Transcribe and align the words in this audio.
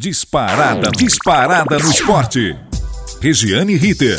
Disparada, 0.00 0.92
disparada 0.92 1.76
no 1.76 1.90
esporte. 1.90 2.56
Regiane 3.20 3.74
Ritter. 3.74 4.16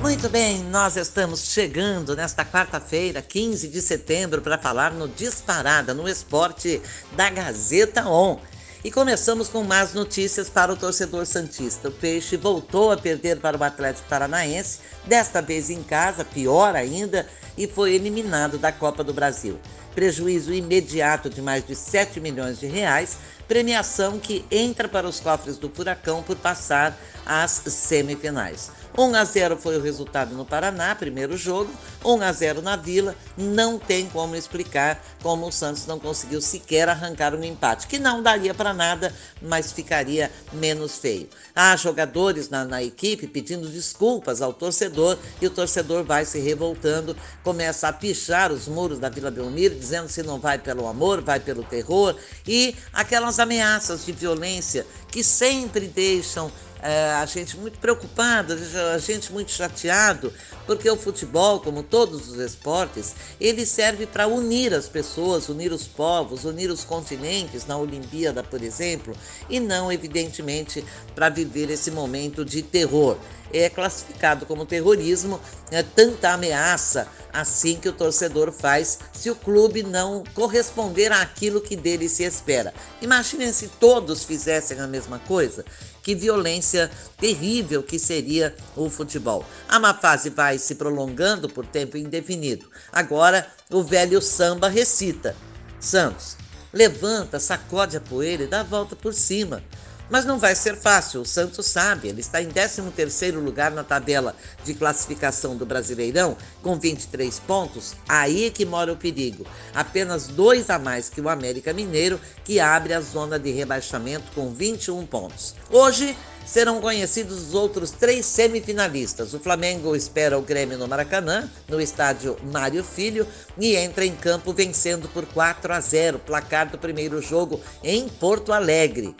Muito 0.00 0.26
bem, 0.30 0.64
nós 0.70 0.96
estamos 0.96 1.52
chegando 1.52 2.16
nesta 2.16 2.46
quarta-feira, 2.46 3.20
15 3.20 3.68
de 3.68 3.82
setembro, 3.82 4.40
para 4.40 4.56
falar 4.56 4.90
no 4.90 5.06
Disparada 5.06 5.92
no 5.92 6.08
Esporte 6.08 6.80
da 7.14 7.28
Gazeta 7.28 8.08
On. 8.08 8.40
E 8.82 8.90
começamos 8.90 9.48
com 9.48 9.62
mais 9.62 9.92
notícias 9.92 10.48
para 10.48 10.72
o 10.72 10.76
torcedor 10.76 11.26
Santista. 11.26 11.90
O 11.90 11.92
Peixe 11.92 12.38
voltou 12.38 12.90
a 12.90 12.96
perder 12.96 13.38
para 13.38 13.58
o 13.58 13.62
Atlético 13.62 14.08
Paranaense, 14.08 14.78
desta 15.04 15.42
vez 15.42 15.68
em 15.68 15.82
casa, 15.82 16.24
pior 16.24 16.74
ainda, 16.74 17.26
e 17.58 17.66
foi 17.66 17.92
eliminado 17.92 18.56
da 18.56 18.72
Copa 18.72 19.04
do 19.04 19.12
Brasil 19.12 19.60
prejuízo 19.96 20.52
imediato 20.52 21.30
de 21.30 21.40
mais 21.40 21.66
de 21.66 21.74
7 21.74 22.20
milhões 22.20 22.60
de 22.60 22.66
reais, 22.66 23.16
premiação 23.48 24.18
que 24.18 24.44
entra 24.50 24.86
para 24.86 25.08
os 25.08 25.18
cofres 25.18 25.56
do 25.56 25.70
Furacão 25.70 26.22
por 26.22 26.36
passar 26.36 26.94
às 27.24 27.62
semifinais. 27.66 28.70
1 28.98 29.14
a 29.14 29.24
0 29.24 29.58
foi 29.58 29.76
o 29.76 29.82
resultado 29.82 30.34
no 30.34 30.46
Paraná, 30.46 30.94
primeiro 30.94 31.36
jogo. 31.36 31.70
1 32.02 32.22
a 32.22 32.32
0 32.32 32.62
na 32.62 32.76
Vila. 32.76 33.14
Não 33.36 33.78
tem 33.78 34.08
como 34.08 34.34
explicar 34.34 35.04
como 35.22 35.46
o 35.46 35.52
Santos 35.52 35.86
não 35.86 35.98
conseguiu 35.98 36.40
sequer 36.40 36.88
arrancar 36.88 37.34
um 37.34 37.44
empate, 37.44 37.86
que 37.86 37.98
não 37.98 38.22
daria 38.22 38.54
para 38.54 38.72
nada, 38.72 39.14
mas 39.42 39.70
ficaria 39.70 40.30
menos 40.52 40.96
feio. 40.96 41.28
Há 41.54 41.76
jogadores 41.76 42.48
na, 42.48 42.64
na 42.64 42.82
equipe 42.82 43.26
pedindo 43.26 43.68
desculpas 43.68 44.40
ao 44.40 44.54
torcedor 44.54 45.18
e 45.42 45.46
o 45.46 45.50
torcedor 45.50 46.02
vai 46.02 46.24
se 46.24 46.38
revoltando, 46.38 47.14
começa 47.42 47.88
a 47.88 47.92
pichar 47.92 48.50
os 48.50 48.66
muros 48.66 48.98
da 48.98 49.10
Vila 49.10 49.30
Belmiro, 49.30 49.74
dizendo 49.74 50.08
se 50.08 50.22
não 50.22 50.38
vai 50.38 50.58
pelo 50.58 50.86
amor, 50.86 51.20
vai 51.20 51.38
pelo 51.38 51.62
terror 51.64 52.16
e 52.46 52.74
aquelas 52.92 53.38
ameaças 53.38 54.06
de 54.06 54.12
violência 54.12 54.86
que 55.10 55.22
sempre 55.22 55.86
deixam 55.86 56.50
é, 56.86 57.10
a 57.14 57.26
gente 57.26 57.56
muito 57.56 57.80
preocupado, 57.80 58.56
a 58.94 58.98
gente 58.98 59.32
muito 59.32 59.50
chateado, 59.50 60.32
porque 60.66 60.88
o 60.88 60.96
futebol, 60.96 61.58
como 61.58 61.82
todos 61.82 62.28
os 62.28 62.38
esportes, 62.38 63.12
ele 63.40 63.66
serve 63.66 64.06
para 64.06 64.28
unir 64.28 64.72
as 64.72 64.88
pessoas, 64.88 65.48
unir 65.48 65.72
os 65.72 65.88
povos, 65.88 66.44
unir 66.44 66.70
os 66.70 66.84
continentes 66.84 67.66
na 67.66 67.76
Olimpíada, 67.76 68.40
por 68.40 68.62
exemplo, 68.62 69.16
e 69.50 69.58
não, 69.58 69.90
evidentemente, 69.90 70.84
para 71.12 71.28
viver 71.28 71.70
esse 71.70 71.90
momento 71.90 72.44
de 72.44 72.62
terror. 72.62 73.16
É 73.52 73.68
classificado 73.68 74.44
como 74.46 74.66
terrorismo 74.66 75.40
é, 75.70 75.82
tanta 75.82 76.30
ameaça 76.30 77.08
assim 77.32 77.76
que 77.76 77.88
o 77.88 77.92
torcedor 77.92 78.50
faz 78.50 78.98
se 79.12 79.30
o 79.30 79.36
clube 79.36 79.82
não 79.82 80.24
corresponder 80.34 81.12
àquilo 81.12 81.60
que 81.60 81.76
dele 81.76 82.08
se 82.08 82.24
espera. 82.24 82.72
Imaginem 83.00 83.52
se 83.52 83.68
todos 83.68 84.24
fizessem 84.24 84.80
a 84.80 84.86
mesma 84.86 85.18
coisa 85.20 85.64
que 86.06 86.14
violência 86.14 86.88
terrível 87.18 87.82
que 87.82 87.98
seria 87.98 88.54
o 88.76 88.88
futebol. 88.88 89.44
A 89.68 89.80
má 89.80 89.92
fase 89.92 90.30
vai 90.30 90.56
se 90.56 90.76
prolongando 90.76 91.48
por 91.48 91.66
tempo 91.66 91.96
indefinido. 91.96 92.70
Agora, 92.92 93.44
o 93.68 93.82
velho 93.82 94.22
samba 94.22 94.68
recita: 94.68 95.34
Santos, 95.80 96.36
levanta, 96.72 97.40
sacode 97.40 97.96
a 97.96 98.00
poeira 98.00 98.44
e 98.44 98.46
dá 98.46 98.60
a 98.60 98.62
volta 98.62 98.94
por 98.94 99.12
cima. 99.12 99.64
Mas 100.08 100.24
não 100.24 100.38
vai 100.38 100.54
ser 100.54 100.76
fácil, 100.76 101.22
o 101.22 101.26
Santos 101.26 101.66
sabe, 101.66 102.08
ele 102.08 102.20
está 102.20 102.40
em 102.40 102.48
13º 102.48 103.42
lugar 103.42 103.72
na 103.72 103.82
tabela 103.82 104.36
de 104.64 104.72
classificação 104.74 105.56
do 105.56 105.66
Brasileirão, 105.66 106.36
com 106.62 106.78
23 106.78 107.40
pontos, 107.40 107.94
aí 108.08 108.50
que 108.50 108.64
mora 108.64 108.92
o 108.92 108.96
perigo. 108.96 109.44
Apenas 109.74 110.28
dois 110.28 110.70
a 110.70 110.78
mais 110.78 111.08
que 111.08 111.20
o 111.20 111.28
América 111.28 111.72
Mineiro, 111.72 112.20
que 112.44 112.60
abre 112.60 112.94
a 112.94 113.00
zona 113.00 113.38
de 113.38 113.50
rebaixamento 113.50 114.30
com 114.32 114.52
21 114.52 115.04
pontos. 115.06 115.54
Hoje, 115.70 116.16
serão 116.46 116.80
conhecidos 116.80 117.48
os 117.48 117.54
outros 117.54 117.90
três 117.90 118.24
semifinalistas. 118.24 119.34
O 119.34 119.40
Flamengo 119.40 119.96
espera 119.96 120.38
o 120.38 120.42
Grêmio 120.42 120.78
no 120.78 120.86
Maracanã, 120.86 121.50
no 121.68 121.80
estádio 121.80 122.36
Mário 122.52 122.84
Filho, 122.84 123.26
e 123.58 123.74
entra 123.74 124.06
em 124.06 124.14
campo 124.14 124.52
vencendo 124.52 125.08
por 125.08 125.26
4 125.26 125.72
a 125.72 125.80
0, 125.80 126.20
placar 126.20 126.70
do 126.70 126.78
primeiro 126.78 127.20
jogo 127.20 127.60
em 127.82 128.08
Porto 128.08 128.52
Alegre. 128.52 129.14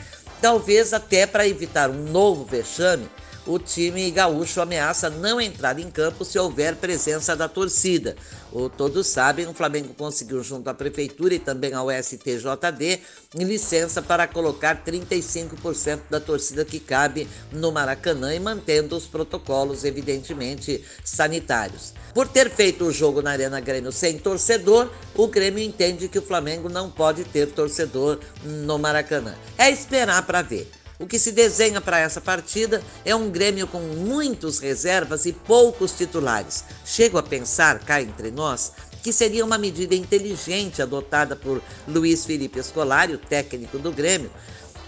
Talvez 0.46 0.92
até 0.92 1.26
para 1.26 1.48
evitar 1.48 1.90
um 1.90 2.04
novo 2.04 2.44
vexame, 2.44 3.10
o 3.46 3.58
time 3.58 4.10
gaúcho 4.10 4.60
ameaça 4.60 5.08
não 5.08 5.40
entrar 5.40 5.78
em 5.78 5.90
campo 5.90 6.24
se 6.24 6.38
houver 6.38 6.74
presença 6.76 7.36
da 7.36 7.48
torcida. 7.48 8.16
O, 8.52 8.68
todos 8.68 9.06
sabem, 9.06 9.46
o 9.46 9.54
Flamengo 9.54 9.94
conseguiu, 9.94 10.42
junto 10.42 10.68
à 10.68 10.74
Prefeitura 10.74 11.34
e 11.34 11.38
também 11.38 11.72
ao 11.72 11.88
STJD, 11.90 13.00
licença 13.34 14.02
para 14.02 14.26
colocar 14.26 14.84
35% 14.84 16.00
da 16.10 16.18
torcida 16.18 16.64
que 16.64 16.80
cabe 16.80 17.28
no 17.52 17.70
Maracanã 17.70 18.34
e 18.34 18.40
mantendo 18.40 18.96
os 18.96 19.06
protocolos, 19.06 19.84
evidentemente, 19.84 20.82
sanitários. 21.04 21.92
Por 22.12 22.26
ter 22.26 22.50
feito 22.50 22.84
o 22.84 22.92
jogo 22.92 23.20
na 23.20 23.32
Arena 23.32 23.60
Grêmio 23.60 23.92
sem 23.92 24.18
torcedor, 24.18 24.90
o 25.14 25.28
Grêmio 25.28 25.62
entende 25.62 26.08
que 26.08 26.18
o 26.18 26.22
Flamengo 26.22 26.68
não 26.68 26.90
pode 26.90 27.24
ter 27.24 27.46
torcedor 27.52 28.18
no 28.42 28.78
Maracanã. 28.78 29.34
É 29.58 29.70
esperar 29.70 30.24
para 30.26 30.42
ver. 30.42 30.75
O 30.98 31.06
que 31.06 31.18
se 31.18 31.30
desenha 31.30 31.80
para 31.80 31.98
essa 31.98 32.20
partida 32.20 32.82
é 33.04 33.14
um 33.14 33.30
Grêmio 33.30 33.66
com 33.66 33.80
muitos 33.80 34.58
reservas 34.58 35.26
e 35.26 35.32
poucos 35.32 35.92
titulares. 35.92 36.64
Chego 36.84 37.18
a 37.18 37.22
pensar, 37.22 37.80
cá 37.80 38.00
entre 38.00 38.30
nós, 38.30 38.72
que 39.02 39.12
seria 39.12 39.44
uma 39.44 39.58
medida 39.58 39.94
inteligente 39.94 40.80
adotada 40.80 41.36
por 41.36 41.62
Luiz 41.86 42.24
Felipe 42.24 42.62
Scolari, 42.62 43.14
o 43.14 43.18
técnico 43.18 43.78
do 43.78 43.92
Grêmio, 43.92 44.30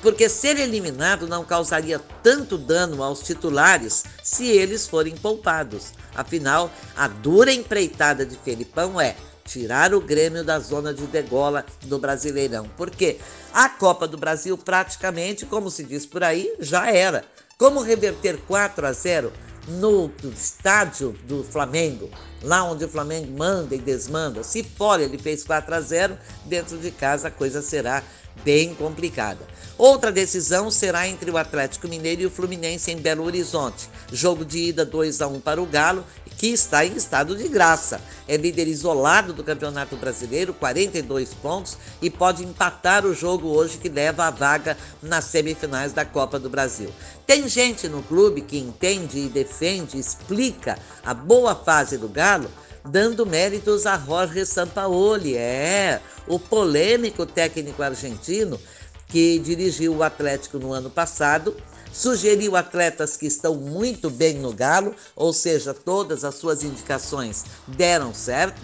porque 0.00 0.28
ser 0.28 0.58
eliminado 0.58 1.26
não 1.26 1.44
causaria 1.44 2.00
tanto 2.22 2.56
dano 2.56 3.02
aos 3.02 3.20
titulares 3.20 4.04
se 4.22 4.46
eles 4.46 4.86
forem 4.86 5.14
poupados. 5.16 5.92
Afinal, 6.14 6.70
a 6.96 7.06
dura 7.06 7.52
empreitada 7.52 8.25
de 8.25 8.36
Felipão 8.36 9.00
é 9.00 9.14
tirar 9.48 9.94
o 9.94 10.00
Grêmio 10.00 10.44
da 10.44 10.59
zona 10.60 10.92
de 10.92 11.06
degola 11.06 11.64
do 11.82 11.98
Brasileirão. 11.98 12.70
Porque 12.76 13.19
a 13.53 13.69
Copa 13.69 14.06
do 14.06 14.19
Brasil 14.19 14.56
praticamente, 14.59 15.47
como 15.47 15.70
se 15.70 15.82
diz 15.82 16.04
por 16.04 16.22
aí, 16.22 16.54
já 16.60 16.91
era. 16.91 17.25
Como 17.56 17.81
reverter 17.81 18.38
4 18.47 18.87
a 18.87 18.92
0 18.92 19.32
no 19.66 20.10
estádio 20.32 21.12
do 21.25 21.42
Flamengo, 21.44 22.08
lá 22.42 22.64
onde 22.64 22.84
o 22.84 22.88
Flamengo 22.88 23.37
manda 23.37 23.75
e 23.75 23.78
desmanda. 23.78 24.42
Se 24.42 24.62
fora 24.62 25.03
ele 25.03 25.19
fez 25.19 25.44
4 25.44 25.75
a 25.75 25.81
0, 25.81 26.19
dentro 26.47 26.78
de 26.78 26.91
casa 26.91 27.28
a 27.28 27.31
coisa 27.31 27.60
será 27.60 28.03
bem 28.44 28.75
complicada. 28.75 29.47
Outra 29.78 30.10
decisão 30.10 30.72
será 30.72 31.06
entre 31.06 31.31
o 31.31 31.37
Atlético 31.38 31.87
Mineiro 31.87 32.22
e 32.22 32.26
o 32.26 32.31
Fluminense 32.31 32.91
em 32.91 32.97
Belo 32.97 33.22
Horizonte. 33.22 33.88
Jogo 34.12 34.44
de 34.44 34.71
ida 34.71 34.84
2 34.84 35.21
a 35.21 35.28
1 35.28 35.41
para 35.41 35.62
o 35.62 35.66
Galo, 35.66 36.04
que 36.37 36.49
está 36.49 36.84
em 36.84 36.97
estado 36.97 37.37
de 37.37 37.47
graça. 37.47 38.00
É 38.26 38.37
líder 38.37 38.66
isolado 38.66 39.32
do 39.32 39.44
Campeonato 39.44 39.97
Brasileiro, 39.97 40.53
42 40.53 41.32
pontos, 41.34 41.78
e 42.03 42.10
pode 42.10 42.44
empatar 42.44 43.06
o 43.06 43.15
jogo 43.15 43.49
hoje 43.49 43.78
que 43.78 43.88
leva 43.88 44.25
a 44.25 44.31
vaga 44.31 44.76
nas 45.00 45.26
semifinais 45.26 45.93
da 45.93 46.05
Copa 46.05 46.41
do 46.41 46.50
Brasil. 46.50 46.91
Tem 47.25 47.49
gente 47.49 47.88
no 47.88 48.03
clube 48.03 48.41
que 48.41 48.59
entende 48.59 49.19
e 49.19 49.28
defende, 49.28 49.97
explica 49.97 50.76
a 51.05 51.15
boa 51.15 51.55
fase 51.55 51.97
do 51.97 52.09
Galo, 52.09 52.50
dando 52.88 53.26
méritos 53.26 53.87
a 53.87 53.99
Jorge 53.99 54.44
Sampaoli, 54.47 55.37
é, 55.37 56.00
o 56.26 56.38
polêmico 56.38 57.26
técnico 57.26 57.82
argentino 57.82 58.59
que 59.06 59.38
dirigiu 59.38 59.94
o 59.97 60.03
Atlético 60.03 60.59
no 60.59 60.72
ano 60.72 60.91
passado, 60.91 61.56
sugeriu 61.93 62.56
atletas 62.56 63.16
que 63.16 63.26
estão 63.26 63.54
muito 63.54 64.10
bem 64.10 64.34
no 64.34 64.53
Galo, 64.53 64.94
ou 65.16 65.32
seja, 65.32 65.72
todas 65.72 66.25
as 66.25 66.34
suas 66.34 66.62
indicações 66.62 67.44
deram 67.66 68.12
certo, 68.12 68.60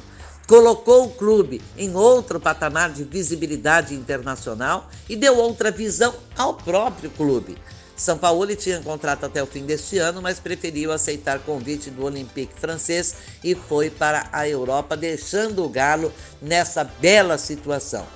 colocou 0.47 1.07
o 1.07 1.11
clube 1.11 1.63
em 1.77 1.95
outro 1.95 2.39
patamar 2.39 2.93
de 2.93 3.05
visibilidade 3.05 3.95
internacional 3.95 4.89
e 5.09 5.17
deu 5.17 5.39
outra 5.39 5.71
visão 5.71 6.15
ao 6.37 6.55
próprio 6.55 7.11
clube. 7.11 7.57
São 7.97 8.19
Paulo 8.19 8.55
tinha 8.57 8.81
contrato 8.81 9.25
até 9.25 9.43
o 9.43 9.47
fim 9.47 9.65
deste 9.65 9.99
ano, 9.99 10.21
mas 10.21 10.41
preferiu 10.41 10.91
aceitar 10.91 11.39
convite 11.39 11.91
do 11.91 12.05
Olympique 12.05 12.59
francês 12.59 13.15
e 13.43 13.55
foi 13.55 13.89
para 13.89 14.29
a 14.33 14.49
Europa, 14.49 14.97
deixando 14.97 15.65
o 15.65 15.69
Galo 15.69 16.13
nessa 16.43 16.83
bela 16.85 17.39
situação. 17.39 18.07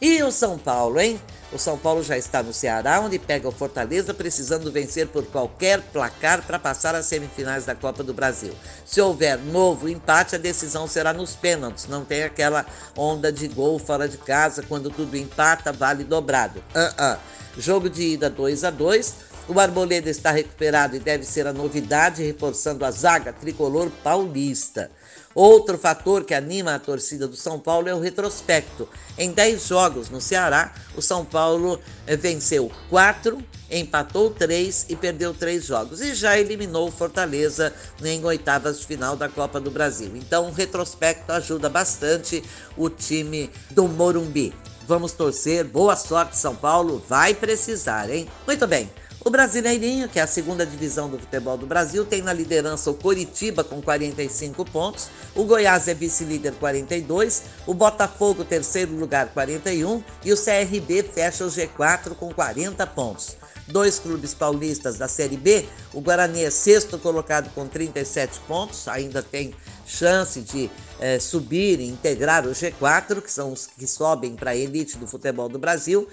E 0.00 0.22
o 0.22 0.30
São 0.30 0.56
Paulo, 0.56 1.00
hein? 1.00 1.20
O 1.50 1.58
São 1.58 1.78
Paulo 1.78 2.02
já 2.02 2.16
está 2.16 2.42
no 2.42 2.52
Ceará, 2.52 3.00
onde 3.00 3.18
pega 3.18 3.48
o 3.48 3.52
Fortaleza, 3.52 4.12
precisando 4.12 4.70
vencer 4.70 5.08
por 5.08 5.24
qualquer 5.26 5.80
placar 5.80 6.42
para 6.42 6.58
passar 6.58 6.94
às 6.94 7.06
semifinais 7.06 7.64
da 7.64 7.74
Copa 7.74 8.02
do 8.02 8.12
Brasil. 8.12 8.54
Se 8.84 9.00
houver 9.00 9.38
novo 9.38 9.88
empate, 9.88 10.36
a 10.36 10.38
decisão 10.38 10.86
será 10.86 11.12
nos 11.12 11.34
pênaltis. 11.34 11.86
Não 11.88 12.04
tem 12.04 12.22
aquela 12.22 12.66
onda 12.94 13.32
de 13.32 13.48
gol 13.48 13.78
fora 13.78 14.06
de 14.06 14.18
casa, 14.18 14.62
quando 14.62 14.90
tudo 14.90 15.16
empata, 15.16 15.72
vale 15.72 16.04
dobrado. 16.04 16.62
Uh 16.74 17.02
-uh. 17.02 17.18
Jogo 17.58 17.90
de 17.90 18.02
ida 18.14 18.30
2 18.30 18.62
a 18.62 18.70
2 18.70 19.14
O 19.48 19.58
Arboleda 19.58 20.08
está 20.08 20.30
recuperado 20.30 20.94
e 20.94 21.00
deve 21.00 21.24
ser 21.24 21.44
a 21.44 21.52
novidade, 21.52 22.22
reforçando 22.22 22.84
a 22.84 22.90
zaga 22.92 23.32
tricolor 23.32 23.90
paulista. 24.04 24.90
Outro 25.34 25.76
fator 25.76 26.24
que 26.24 26.34
anima 26.34 26.74
a 26.74 26.78
torcida 26.78 27.26
do 27.26 27.34
São 27.34 27.58
Paulo 27.58 27.88
é 27.88 27.94
o 27.94 28.00
retrospecto. 28.00 28.88
Em 29.16 29.32
10 29.32 29.66
jogos 29.66 30.08
no 30.08 30.20
Ceará, 30.20 30.72
o 30.96 31.02
São 31.02 31.24
Paulo 31.24 31.80
eh, 32.06 32.16
venceu 32.16 32.70
4, 32.90 33.42
empatou 33.70 34.30
3 34.30 34.86
e 34.88 34.96
perdeu 34.96 35.34
3 35.34 35.64
jogos. 35.64 36.00
E 36.00 36.14
já 36.14 36.38
eliminou 36.38 36.88
o 36.88 36.92
Fortaleza 36.92 37.72
em 38.02 38.24
oitavas 38.24 38.80
de 38.80 38.86
final 38.86 39.16
da 39.16 39.28
Copa 39.28 39.60
do 39.60 39.70
Brasil. 39.70 40.16
Então, 40.16 40.48
o 40.48 40.52
retrospecto 40.52 41.32
ajuda 41.32 41.68
bastante 41.68 42.42
o 42.76 42.88
time 42.88 43.50
do 43.70 43.88
Morumbi. 43.88 44.54
Vamos 44.88 45.12
torcer, 45.12 45.64
boa 45.64 45.94
sorte, 45.94 46.34
São 46.34 46.56
Paulo, 46.56 47.04
vai 47.06 47.34
precisar, 47.34 48.08
hein? 48.08 48.26
Muito 48.46 48.66
bem. 48.66 48.90
O 49.22 49.28
Brasileirinho, 49.28 50.08
que 50.08 50.18
é 50.18 50.22
a 50.22 50.26
segunda 50.26 50.64
divisão 50.64 51.10
do 51.10 51.18
futebol 51.18 51.58
do 51.58 51.66
Brasil, 51.66 52.06
tem 52.06 52.22
na 52.22 52.32
liderança 52.32 52.90
o 52.90 52.94
Coritiba 52.94 53.62
com 53.62 53.82
45 53.82 54.64
pontos, 54.64 55.10
o 55.34 55.44
Goiás 55.44 55.88
é 55.88 55.94
vice-líder 55.94 56.54
42, 56.54 57.42
o 57.66 57.74
Botafogo 57.74 58.46
terceiro 58.46 58.94
lugar 58.94 59.28
41 59.34 60.02
e 60.24 60.32
o 60.32 60.42
CRB 60.42 61.02
fecha 61.02 61.44
o 61.44 61.48
G4 61.48 62.14
com 62.14 62.32
40 62.32 62.86
pontos. 62.86 63.36
Dois 63.66 63.98
clubes 63.98 64.32
paulistas 64.32 64.96
da 64.96 65.06
Série 65.06 65.36
B, 65.36 65.68
o 65.92 66.00
Guarani 66.00 66.44
é 66.44 66.50
sexto 66.50 66.98
colocado 66.98 67.52
com 67.54 67.68
37 67.68 68.40
pontos, 68.48 68.88
ainda 68.88 69.22
tem 69.22 69.52
chance 69.86 70.40
de 70.40 70.70
é, 71.00 71.18
subir 71.18 71.80
integrar 71.80 72.46
o 72.46 72.50
G4, 72.50 73.20
que 73.22 73.30
são 73.30 73.52
os 73.52 73.66
que 73.66 73.86
sobem 73.86 74.34
para 74.34 74.52
a 74.52 74.56
elite 74.56 74.98
do 74.98 75.06
futebol 75.06 75.48
do 75.48 75.58
Brasil. 75.58 76.08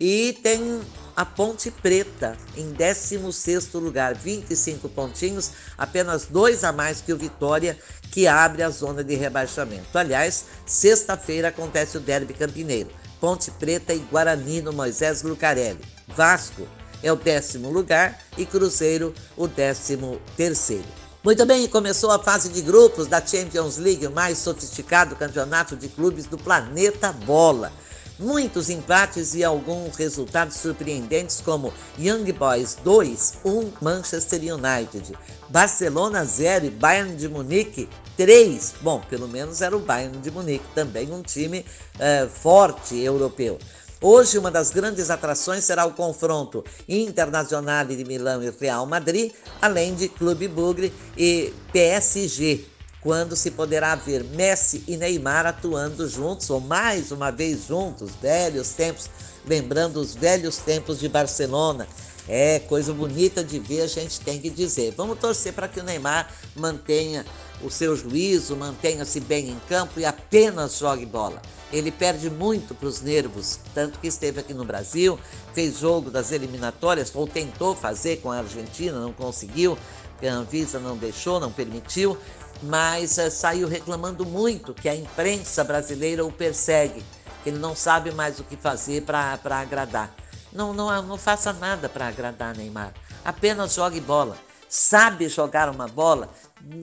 E 0.00 0.38
tem 0.42 0.80
a 1.14 1.24
Ponte 1.24 1.70
Preta 1.70 2.36
em 2.56 2.72
16º 2.72 3.78
lugar, 3.78 4.14
25 4.14 4.88
pontinhos, 4.88 5.52
apenas 5.78 6.26
dois 6.26 6.64
a 6.64 6.72
mais 6.72 7.00
que 7.00 7.12
o 7.12 7.16
Vitória, 7.16 7.78
que 8.10 8.26
abre 8.26 8.62
a 8.62 8.70
zona 8.70 9.04
de 9.04 9.14
rebaixamento. 9.14 9.96
Aliás, 9.96 10.46
sexta-feira 10.66 11.48
acontece 11.48 11.96
o 11.96 12.00
Derby 12.00 12.34
Campineiro. 12.34 12.90
Ponte 13.20 13.50
Preta 13.52 13.94
e 13.94 13.98
Guarani 13.98 14.60
no 14.60 14.72
Moisés 14.72 15.22
Lucarelli. 15.22 15.84
Vasco 16.08 16.66
é 17.02 17.12
o 17.12 17.16
décimo 17.16 17.70
lugar 17.70 18.20
e 18.36 18.44
Cruzeiro 18.44 19.14
o 19.36 19.46
décimo 19.46 20.20
terceiro. 20.36 20.88
Muito 21.24 21.46
bem, 21.46 21.68
começou 21.68 22.10
a 22.10 22.18
fase 22.18 22.48
de 22.48 22.60
grupos 22.60 23.06
da 23.06 23.24
Champions 23.24 23.76
League, 23.76 24.04
o 24.04 24.10
mais 24.10 24.38
sofisticado 24.38 25.14
campeonato 25.14 25.76
de 25.76 25.86
clubes 25.86 26.26
do 26.26 26.36
planeta 26.36 27.12
bola. 27.12 27.72
Muitos 28.18 28.68
empates 28.68 29.32
e 29.32 29.44
alguns 29.44 29.94
resultados 29.94 30.56
surpreendentes, 30.56 31.40
como 31.40 31.72
Young 31.96 32.32
Boys 32.32 32.76
2, 32.82 33.34
1 33.44 33.72
Manchester 33.80 34.40
United, 34.40 35.16
Barcelona 35.48 36.24
0 36.24 36.66
e 36.66 36.70
Bayern 36.70 37.14
de 37.14 37.28
Munique 37.28 37.88
3. 38.16 38.74
Bom, 38.80 39.00
pelo 39.08 39.28
menos 39.28 39.62
era 39.62 39.76
o 39.76 39.80
Bayern 39.80 40.18
de 40.18 40.28
Munique, 40.28 40.64
também 40.74 41.12
um 41.12 41.22
time 41.22 41.64
uh, 41.94 42.28
forte 42.28 42.98
europeu. 42.98 43.60
Hoje, 44.04 44.36
uma 44.36 44.50
das 44.50 44.70
grandes 44.70 45.10
atrações 45.10 45.62
será 45.62 45.86
o 45.86 45.92
confronto 45.92 46.64
Internacional 46.88 47.84
de 47.84 48.04
Milão 48.04 48.42
e 48.42 48.50
Real 48.50 48.84
Madrid, 48.84 49.32
além 49.60 49.94
de 49.94 50.08
Clube 50.08 50.48
Bugre 50.48 50.92
e 51.16 51.54
PSG 51.72 52.66
quando 53.00 53.36
se 53.36 53.52
poderá 53.52 53.94
ver 53.94 54.24
Messi 54.24 54.82
e 54.88 54.96
Neymar 54.96 55.46
atuando 55.46 56.08
juntos, 56.08 56.50
ou 56.50 56.60
mais 56.60 57.12
uma 57.12 57.30
vez 57.30 57.66
juntos, 57.66 58.10
velhos 58.20 58.70
tempos, 58.70 59.08
lembrando 59.46 60.00
os 60.00 60.16
velhos 60.16 60.56
tempos 60.58 60.98
de 60.98 61.08
Barcelona. 61.08 61.86
É 62.28 62.60
coisa 62.60 62.92
bonita 62.92 63.42
de 63.42 63.60
ver, 63.60 63.82
a 63.82 63.86
gente 63.86 64.20
tem 64.20 64.40
que 64.40 64.50
dizer. 64.50 64.94
Vamos 64.96 65.18
torcer 65.18 65.52
para 65.52 65.68
que 65.68 65.80
o 65.80 65.82
Neymar 65.84 66.28
mantenha 66.56 67.24
o 67.62 67.70
seu 67.70 67.96
juízo, 67.96 68.56
mantenha-se 68.56 69.20
bem 69.20 69.50
em 69.50 69.58
campo 69.68 70.00
e 70.00 70.04
apenas 70.04 70.78
jogue 70.78 71.06
bola. 71.06 71.40
Ele 71.72 71.90
perde 71.90 72.28
muito 72.28 72.74
para 72.74 72.86
os 72.86 73.00
nervos, 73.00 73.58
tanto 73.74 73.98
que 73.98 74.06
esteve 74.06 74.40
aqui 74.40 74.52
no 74.52 74.64
Brasil, 74.64 75.18
fez 75.54 75.78
jogo 75.78 76.10
das 76.10 76.30
eliminatórias, 76.30 77.10
ou 77.14 77.26
tentou 77.26 77.74
fazer 77.74 78.18
com 78.20 78.30
a 78.30 78.38
Argentina, 78.38 79.00
não 79.00 79.12
conseguiu, 79.12 79.78
a 80.22 80.32
Anvisa 80.32 80.78
não 80.78 80.96
deixou, 80.96 81.40
não 81.40 81.50
permitiu, 81.50 82.16
mas 82.62 83.18
uh, 83.18 83.30
saiu 83.30 83.66
reclamando 83.66 84.24
muito 84.24 84.74
que 84.74 84.88
a 84.88 84.94
imprensa 84.94 85.64
brasileira 85.64 86.24
o 86.24 86.30
persegue, 86.30 87.02
que 87.42 87.50
ele 87.50 87.58
não 87.58 87.74
sabe 87.74 88.12
mais 88.12 88.38
o 88.38 88.44
que 88.44 88.56
fazer 88.56 89.02
para 89.02 89.38
agradar. 89.60 90.14
Não, 90.52 90.72
não, 90.72 91.02
não 91.02 91.16
faça 91.16 91.52
nada 91.52 91.88
para 91.88 92.08
agradar 92.08 92.56
Neymar, 92.56 92.92
apenas 93.24 93.74
jogue 93.74 94.00
bola. 94.00 94.36
Sabe 94.68 95.28
jogar 95.28 95.68
uma 95.68 95.86
bola 95.86 96.30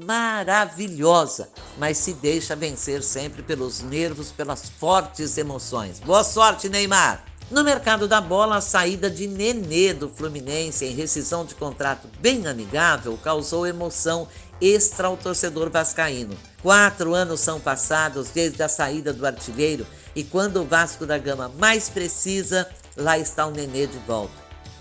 maravilhosa, 0.06 1.50
mas 1.78 1.98
se 1.98 2.14
deixa 2.14 2.56
vencer 2.56 3.02
sempre 3.02 3.42
pelos 3.42 3.82
nervos, 3.82 4.32
pelas 4.32 4.70
fortes 4.70 5.38
emoções. 5.38 6.00
Boa 6.00 6.24
sorte, 6.24 6.68
Neymar! 6.68 7.24
No 7.50 7.64
mercado 7.64 8.08
da 8.08 8.22
bola, 8.22 8.58
a 8.58 8.62
saída 8.62 9.10
de 9.10 9.26
Nenê 9.26 9.92
do 9.92 10.08
Fluminense 10.08 10.86
em 10.86 10.94
rescisão 10.94 11.44
de 11.44 11.56
contrato 11.56 12.08
bem 12.20 12.46
amigável 12.46 13.18
causou 13.24 13.66
emoção 13.66 14.28
extra 14.62 15.08
ao 15.08 15.18
torcedor 15.18 15.70
vascaíno. 15.70 16.38
Quatro 16.62 17.16
anos 17.16 17.40
são 17.40 17.60
passados 17.60 18.30
desde 18.30 18.62
a 18.62 18.70
saída 18.70 19.12
do 19.12 19.26
artilheiro 19.26 19.88
e 20.16 20.24
quando 20.24 20.62
o 20.62 20.66
Vasco 20.66 21.08
da 21.08 21.18
Gama 21.18 21.52
mais 21.58 21.90
precisa, 21.90 22.70
lá 22.96 23.18
está 23.18 23.48
o 23.48 23.52
Nenê 23.52 23.88
de 23.88 23.98
volta. 24.00 24.34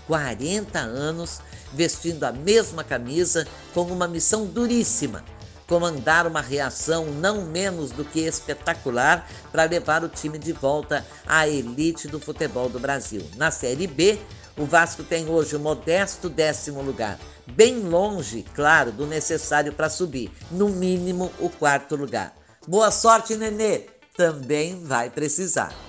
40 0.05 0.77
anos 0.77 1.39
vestindo 1.73 2.23
a 2.23 2.31
mesma 2.31 2.83
camisa 2.83 3.47
com 3.73 3.83
uma 3.83 4.07
missão 4.07 4.45
duríssima 4.45 5.23
comandar 5.69 6.25
uma 6.25 6.41
reação 6.41 7.05
não 7.05 7.45
menos 7.45 7.91
do 7.91 8.03
que 8.03 8.21
espetacular 8.21 9.29
para 9.51 9.65
levar 9.65 10.03
o 10.03 10.09
time 10.09 10.39
de 10.39 10.51
volta 10.51 11.05
à 11.27 11.47
elite 11.47 12.07
do 12.07 12.19
futebol 12.19 12.67
do 12.67 12.79
Brasil. 12.79 13.21
Na 13.35 13.51
Série 13.51 13.85
B, 13.85 14.19
o 14.57 14.65
Vasco 14.65 15.03
tem 15.03 15.29
hoje 15.29 15.55
o 15.55 15.59
modesto 15.59 16.27
décimo 16.27 16.81
lugar, 16.81 17.19
bem 17.47 17.79
longe, 17.79 18.43
claro, 18.55 18.91
do 18.91 19.05
necessário 19.05 19.71
para 19.71 19.89
subir, 19.89 20.31
no 20.49 20.69
mínimo 20.69 21.31
o 21.39 21.49
quarto 21.49 21.95
lugar. 21.95 22.35
Boa 22.67 22.89
sorte, 22.89 23.35
Nenê! 23.37 23.83
Também 24.17 24.83
vai 24.83 25.09
precisar. 25.09 25.88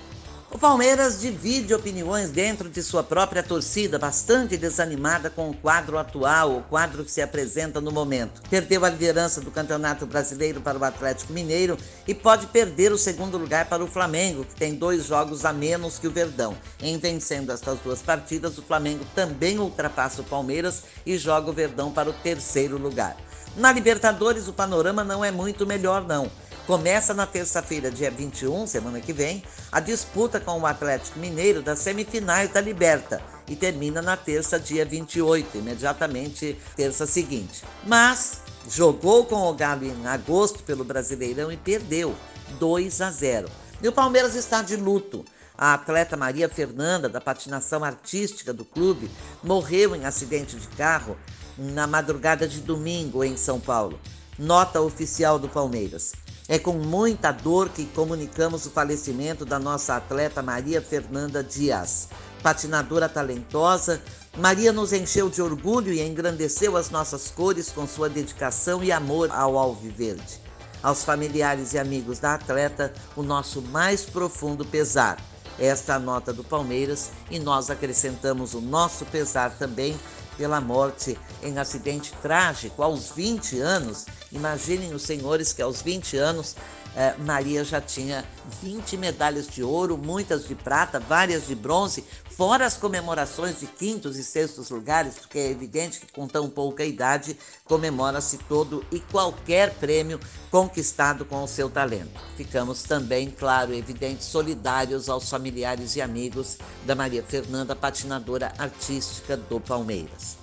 O 0.53 0.59
Palmeiras 0.59 1.21
divide 1.21 1.73
opiniões 1.73 2.29
dentro 2.29 2.67
de 2.69 2.83
sua 2.83 3.01
própria 3.01 3.41
torcida, 3.41 3.97
bastante 3.97 4.57
desanimada 4.57 5.29
com 5.29 5.49
o 5.49 5.53
quadro 5.53 5.97
atual, 5.97 6.57
o 6.57 6.63
quadro 6.63 7.05
que 7.05 7.11
se 7.11 7.21
apresenta 7.21 7.79
no 7.79 7.89
momento. 7.89 8.41
Perdeu 8.49 8.83
a 8.83 8.89
liderança 8.89 9.39
do 9.39 9.49
Campeonato 9.49 10.05
Brasileiro 10.05 10.59
para 10.59 10.77
o 10.77 10.83
Atlético 10.83 11.31
Mineiro 11.31 11.77
e 12.05 12.13
pode 12.13 12.47
perder 12.47 12.91
o 12.91 12.97
segundo 12.97 13.37
lugar 13.37 13.67
para 13.69 13.81
o 13.81 13.87
Flamengo, 13.87 14.43
que 14.43 14.55
tem 14.55 14.75
dois 14.75 15.05
jogos 15.05 15.45
a 15.45 15.53
menos 15.53 15.97
que 15.97 16.07
o 16.07 16.11
Verdão. 16.11 16.57
Em 16.81 16.97
vencendo 16.97 17.53
estas 17.53 17.79
duas 17.79 18.01
partidas, 18.01 18.57
o 18.57 18.61
Flamengo 18.61 19.05
também 19.15 19.57
ultrapassa 19.57 20.21
o 20.21 20.25
Palmeiras 20.25 20.83
e 21.05 21.17
joga 21.17 21.49
o 21.49 21.53
Verdão 21.53 21.93
para 21.93 22.09
o 22.09 22.13
terceiro 22.13 22.77
lugar. 22.77 23.15
Na 23.55 23.71
Libertadores, 23.71 24.49
o 24.49 24.53
panorama 24.53 25.01
não 25.01 25.23
é 25.23 25.31
muito 25.31 25.65
melhor, 25.65 26.05
não. 26.05 26.29
Começa 26.67 27.13
na 27.13 27.25
terça-feira, 27.25 27.89
dia 27.89 28.11
21, 28.11 28.67
semana 28.67 29.01
que 29.01 29.11
vem, 29.11 29.43
a 29.71 29.79
disputa 29.79 30.39
com 30.39 30.59
o 30.59 30.65
Atlético 30.65 31.17
Mineiro 31.17 31.61
das 31.61 31.79
semifinais 31.79 32.51
da 32.51 32.61
Liberta 32.61 33.19
e 33.47 33.55
termina 33.55 33.99
na 33.99 34.15
terça, 34.15 34.59
dia 34.59 34.85
28, 34.85 35.57
imediatamente 35.57 36.55
terça 36.75 37.07
seguinte. 37.07 37.63
Mas 37.83 38.41
jogou 38.69 39.25
com 39.25 39.49
o 39.49 39.53
Galo 39.55 39.85
em 39.85 40.07
agosto 40.07 40.61
pelo 40.63 40.83
Brasileirão 40.83 41.51
e 41.51 41.57
perdeu 41.57 42.15
2 42.59 43.01
a 43.01 43.09
0. 43.09 43.49
E 43.81 43.87
o 43.87 43.91
Palmeiras 43.91 44.35
está 44.35 44.61
de 44.61 44.75
luto. 44.75 45.25
A 45.57 45.73
atleta 45.73 46.15
Maria 46.15 46.47
Fernanda, 46.47 47.09
da 47.09 47.19
patinação 47.19 47.83
artística 47.83 48.53
do 48.53 48.63
clube, 48.63 49.09
morreu 49.43 49.95
em 49.95 50.05
acidente 50.05 50.55
de 50.55 50.67
carro 50.69 51.17
na 51.57 51.87
madrugada 51.87 52.47
de 52.47 52.61
domingo 52.61 53.23
em 53.23 53.35
São 53.35 53.59
Paulo. 53.59 53.99
Nota 54.37 54.79
oficial 54.79 55.37
do 55.37 55.49
Palmeiras. 55.49 56.13
É 56.51 56.59
com 56.59 56.73
muita 56.73 57.31
dor 57.31 57.69
que 57.69 57.85
comunicamos 57.85 58.65
o 58.65 58.71
falecimento 58.71 59.45
da 59.45 59.57
nossa 59.57 59.95
atleta 59.95 60.41
Maria 60.41 60.81
Fernanda 60.81 61.41
Dias. 61.41 62.09
Patinadora 62.43 63.07
talentosa, 63.07 64.01
Maria 64.37 64.73
nos 64.73 64.91
encheu 64.91 65.29
de 65.29 65.41
orgulho 65.41 65.93
e 65.93 66.01
engrandeceu 66.01 66.75
as 66.75 66.89
nossas 66.89 67.31
cores 67.31 67.71
com 67.71 67.87
sua 67.87 68.09
dedicação 68.09 68.83
e 68.83 68.91
amor 68.91 69.31
ao 69.31 69.57
alviverde. 69.57 70.41
Aos 70.83 71.05
familiares 71.05 71.71
e 71.71 71.79
amigos 71.79 72.19
da 72.19 72.33
atleta, 72.33 72.93
o 73.15 73.23
nosso 73.23 73.61
mais 73.61 74.03
profundo 74.03 74.65
pesar. 74.65 75.23
Esta 75.57 75.93
é 75.93 75.95
a 75.95 75.99
nota 75.99 76.33
do 76.33 76.43
Palmeiras 76.43 77.11
e 77.29 77.39
nós 77.39 77.69
acrescentamos 77.69 78.53
o 78.53 78.59
nosso 78.59 79.05
pesar 79.05 79.51
também 79.57 79.97
pela 80.37 80.61
morte 80.61 81.17
em 81.43 81.57
acidente 81.57 82.13
trágico 82.21 82.83
aos 82.83 83.11
20 83.11 83.59
anos. 83.59 84.05
Imaginem 84.31 84.93
os 84.93 85.03
senhores 85.03 85.53
que 85.53 85.61
aos 85.61 85.81
20 85.81 86.17
anos 86.17 86.55
eh, 86.95 87.15
Maria 87.19 87.63
já 87.63 87.79
tinha 87.79 88.25
20 88.61 88.97
medalhas 88.97 89.47
de 89.47 89.63
ouro, 89.63 89.97
muitas 89.97 90.47
de 90.47 90.55
prata, 90.55 90.99
várias 90.99 91.47
de 91.47 91.55
bronze, 91.55 92.03
fora 92.29 92.65
as 92.65 92.75
comemorações 92.75 93.59
de 93.59 93.67
quintos 93.67 94.17
e 94.17 94.23
sextos 94.23 94.69
lugares, 94.69 95.15
porque 95.15 95.37
é 95.37 95.49
evidente 95.49 95.99
que 95.99 96.11
com 96.11 96.27
tão 96.27 96.49
pouca 96.49 96.83
idade 96.83 97.37
comemora-se 97.65 98.37
todo 98.39 98.85
e 98.91 98.99
qualquer 98.99 99.73
prêmio 99.75 100.19
conquistado 100.49 101.23
com 101.23 101.43
o 101.43 101.47
seu 101.47 101.69
talento. 101.69 102.19
Ficamos 102.35 102.83
também, 102.83 103.29
claro, 103.29 103.73
evidente, 103.73 104.23
solidários 104.23 105.07
aos 105.07 105.29
familiares 105.29 105.95
e 105.95 106.01
amigos 106.01 106.57
da 106.85 106.95
Maria 106.95 107.23
Fernanda, 107.23 107.75
patinadora 107.75 108.51
artística 108.57 109.37
do 109.37 109.59
Palmeiras. 109.59 110.41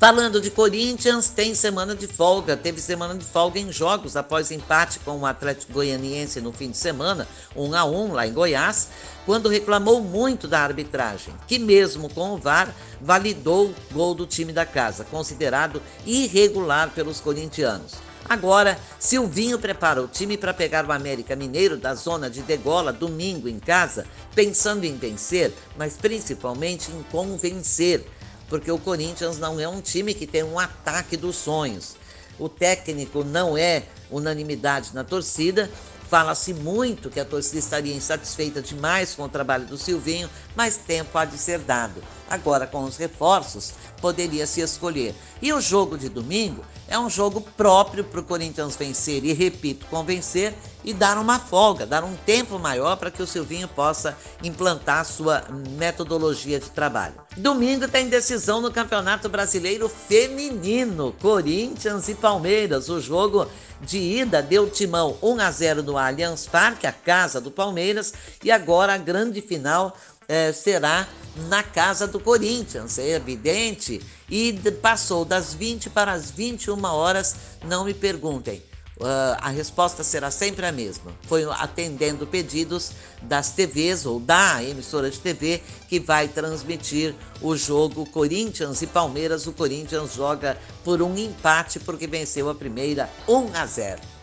Falando 0.00 0.40
de 0.40 0.50
Corinthians, 0.50 1.28
tem 1.28 1.54
semana 1.54 1.94
de 1.94 2.06
folga. 2.06 2.56
Teve 2.56 2.80
semana 2.80 3.14
de 3.14 3.22
folga 3.22 3.60
em 3.60 3.70
jogos 3.70 4.16
após 4.16 4.50
empate 4.50 4.98
com 5.00 5.18
o 5.18 5.26
Atlético 5.26 5.74
Goianiense 5.74 6.40
no 6.40 6.54
fim 6.54 6.70
de 6.70 6.78
semana, 6.78 7.28
1 7.54 7.74
a 7.74 7.84
1 7.84 8.12
lá 8.14 8.26
em 8.26 8.32
Goiás, 8.32 8.88
quando 9.26 9.50
reclamou 9.50 10.00
muito 10.00 10.48
da 10.48 10.60
arbitragem, 10.60 11.34
que 11.46 11.58
mesmo 11.58 12.08
com 12.08 12.30
o 12.30 12.38
VAR 12.38 12.74
validou 12.98 13.66
o 13.66 13.74
gol 13.92 14.14
do 14.14 14.26
time 14.26 14.54
da 14.54 14.64
casa, 14.64 15.04
considerado 15.04 15.82
irregular 16.06 16.88
pelos 16.94 17.20
corintianos. 17.20 17.96
Agora, 18.26 18.78
Silvinho 18.98 19.58
prepara 19.58 20.00
o 20.00 20.08
time 20.08 20.38
para 20.38 20.54
pegar 20.54 20.86
o 20.86 20.92
América 20.92 21.36
Mineiro 21.36 21.76
da 21.76 21.94
zona 21.94 22.30
de 22.30 22.40
degola 22.40 22.90
domingo 22.90 23.50
em 23.50 23.58
casa, 23.58 24.06
pensando 24.34 24.84
em 24.84 24.96
vencer, 24.96 25.52
mas 25.76 25.98
principalmente 25.98 26.90
em 26.90 27.02
convencer 27.10 28.06
porque 28.50 28.70
o 28.70 28.78
Corinthians 28.78 29.38
não 29.38 29.60
é 29.60 29.68
um 29.68 29.80
time 29.80 30.12
que 30.12 30.26
tem 30.26 30.42
um 30.42 30.58
ataque 30.58 31.16
dos 31.16 31.36
sonhos. 31.36 31.94
O 32.38 32.48
técnico 32.48 33.22
não 33.22 33.56
é 33.56 33.84
unanimidade 34.10 34.90
na 34.92 35.04
torcida. 35.04 35.70
Fala-se 36.08 36.52
muito 36.52 37.08
que 37.08 37.20
a 37.20 37.24
torcida 37.24 37.60
estaria 37.60 37.94
insatisfeita 37.94 38.60
demais 38.60 39.14
com 39.14 39.22
o 39.22 39.28
trabalho 39.28 39.66
do 39.66 39.78
Silvinho, 39.78 40.28
mas 40.56 40.76
tempo 40.76 41.16
há 41.16 41.24
de 41.24 41.38
ser 41.38 41.60
dado. 41.60 42.02
Agora, 42.30 42.64
com 42.64 42.84
os 42.84 42.96
reforços, 42.96 43.74
poderia 44.00 44.46
se 44.46 44.60
escolher. 44.60 45.14
E 45.42 45.52
o 45.52 45.60
jogo 45.60 45.98
de 45.98 46.08
domingo 46.08 46.64
é 46.86 46.98
um 46.98 47.10
jogo 47.10 47.40
próprio 47.40 48.04
para 48.04 48.20
o 48.20 48.24
Corinthians 48.24 48.76
vencer, 48.76 49.24
e 49.24 49.32
repito, 49.32 49.86
convencer 49.86 50.54
e 50.84 50.94
dar 50.94 51.18
uma 51.18 51.38
folga, 51.38 51.84
dar 51.84 52.04
um 52.04 52.16
tempo 52.16 52.58
maior 52.58 52.96
para 52.96 53.10
que 53.10 53.22
o 53.22 53.26
Silvinho 53.26 53.68
possa 53.68 54.16
implantar 54.42 55.04
sua 55.04 55.44
metodologia 55.76 56.58
de 56.58 56.70
trabalho. 56.70 57.14
Domingo 57.36 57.86
tem 57.86 58.08
decisão 58.08 58.60
no 58.60 58.72
Campeonato 58.72 59.28
Brasileiro 59.28 59.88
Feminino, 59.88 61.14
Corinthians 61.20 62.08
e 62.08 62.14
Palmeiras. 62.14 62.88
O 62.88 63.00
jogo 63.00 63.46
de 63.80 63.98
ida 63.98 64.42
deu 64.42 64.68
timão 64.68 65.16
1 65.22 65.40
a 65.40 65.50
0 65.50 65.82
no 65.82 65.96
Allianz 65.96 66.46
Parque, 66.46 66.86
a 66.86 66.92
casa 66.92 67.40
do 67.40 67.50
Palmeiras, 67.50 68.12
e 68.42 68.50
agora 68.50 68.94
a 68.94 68.98
grande 68.98 69.40
final 69.40 69.96
eh, 70.30 70.52
será 70.52 71.08
na 71.48 71.60
casa 71.60 72.06
do 72.06 72.20
Corinthians, 72.20 73.00
é 73.00 73.16
evidente, 73.16 74.00
e 74.28 74.52
passou 74.80 75.24
das 75.24 75.52
20 75.52 75.90
para 75.90 76.12
as 76.12 76.30
21 76.30 76.84
horas, 76.84 77.34
não 77.64 77.84
me 77.84 77.92
perguntem. 77.92 78.62
Uh, 78.96 79.34
a 79.40 79.48
resposta 79.48 80.04
será 80.04 80.30
sempre 80.30 80.66
a 80.66 80.70
mesma. 80.70 81.10
Foi 81.22 81.42
atendendo 81.44 82.26
pedidos 82.26 82.92
das 83.22 83.50
TVs 83.50 84.04
ou 84.04 84.20
da 84.20 84.62
emissora 84.62 85.10
de 85.10 85.18
TV 85.18 85.62
que 85.88 85.98
vai 85.98 86.28
transmitir 86.28 87.14
o 87.40 87.56
jogo 87.56 88.04
Corinthians 88.10 88.82
e 88.82 88.86
Palmeiras. 88.86 89.46
O 89.46 89.52
Corinthians 89.52 90.14
joga 90.14 90.58
por 90.84 91.00
um 91.00 91.16
empate 91.16 91.80
porque 91.80 92.06
venceu 92.06 92.50
a 92.50 92.54
primeira 92.54 93.08
1 93.26 93.56
a 93.56 93.64
0. 93.64 94.19